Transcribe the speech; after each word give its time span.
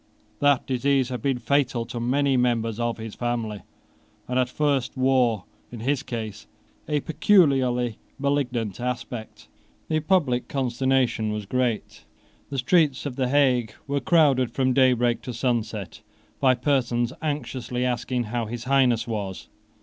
That 0.39 0.65
disease 0.65 1.09
had 1.09 1.21
been 1.21 1.37
fatal 1.37 1.85
to 1.85 1.99
many 1.99 2.35
members 2.35 2.79
of 2.79 2.97
his 2.97 3.13
family, 3.13 3.61
and 4.27 4.39
at 4.39 4.49
first 4.49 4.97
wore, 4.97 5.43
in 5.71 5.81
his 5.81 6.01
case, 6.01 6.47
a 6.89 7.01
peculiarly 7.01 7.99
malignant 8.17 8.79
aspect. 8.79 9.47
The 9.89 9.99
public 9.99 10.47
consternation 10.47 11.31
was 11.31 11.45
great. 11.45 12.03
The 12.49 12.57
streets 12.57 13.05
of 13.05 13.15
the 13.15 13.29
Hague 13.29 13.75
were 13.85 13.99
crowded 13.99 14.49
from 14.49 14.73
daybreak 14.73 15.21
to 15.21 15.35
sunset 15.35 16.01
by 16.39 16.55
persons 16.55 17.13
anxiously 17.21 17.85
asking 17.85 18.23
how 18.23 18.47
his 18.47 18.63
Highness 18.63 19.07
was. 19.07 19.49